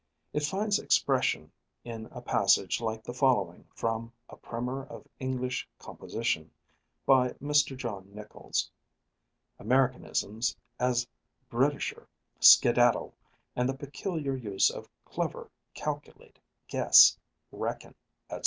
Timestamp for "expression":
0.79-1.51